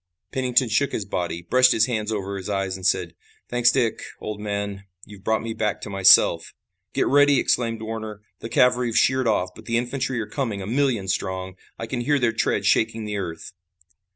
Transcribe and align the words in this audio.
Pennington 0.31 0.67
shook 0.67 0.93
his 0.93 1.05
body, 1.05 1.43
brushed 1.43 1.73
his 1.73 1.85
hands 1.85 2.11
over 2.11 2.35
his 2.35 2.49
eyes 2.49 2.75
and 2.75 2.87
said: 2.87 3.13
"Thanks, 3.49 3.71
Dick, 3.71 4.01
old 4.19 4.39
man; 4.39 4.85
you've 5.05 5.23
brought 5.23 5.43
me 5.43 5.53
back 5.53 5.79
to 5.81 5.91
myself." 5.91 6.55
"Get 6.95 7.05
ready!" 7.05 7.39
exclaimed 7.39 7.83
Warner. 7.83 8.23
"The 8.39 8.49
cavalry 8.49 8.87
have 8.87 8.97
sheered 8.97 9.27
off, 9.27 9.51
but 9.55 9.65
the 9.65 9.77
infantry 9.77 10.19
are 10.19 10.25
coming, 10.25 10.59
a 10.59 10.65
million 10.65 11.07
strong! 11.07 11.53
I 11.77 11.85
can 11.85 12.01
hear 12.01 12.17
their 12.17 12.33
tread 12.33 12.65
shaking 12.65 13.05
the 13.05 13.17
earth!" 13.17 13.51